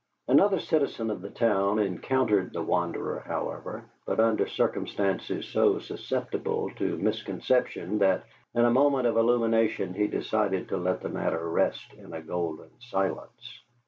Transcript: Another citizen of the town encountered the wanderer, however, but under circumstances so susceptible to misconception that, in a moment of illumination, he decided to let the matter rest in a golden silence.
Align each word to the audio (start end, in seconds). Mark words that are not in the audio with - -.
Another 0.27 0.57
citizen 0.57 1.11
of 1.11 1.21
the 1.21 1.29
town 1.29 1.77
encountered 1.77 2.53
the 2.53 2.63
wanderer, 2.63 3.19
however, 3.19 3.83
but 4.07 4.19
under 4.19 4.47
circumstances 4.47 5.47
so 5.49 5.77
susceptible 5.77 6.71
to 6.77 6.97
misconception 6.97 7.99
that, 7.99 8.23
in 8.55 8.65
a 8.65 8.71
moment 8.71 9.05
of 9.05 9.15
illumination, 9.15 9.93
he 9.93 10.07
decided 10.07 10.69
to 10.69 10.77
let 10.77 11.01
the 11.01 11.09
matter 11.09 11.47
rest 11.47 11.93
in 11.93 12.13
a 12.13 12.21
golden 12.23 12.71
silence. 12.79 13.61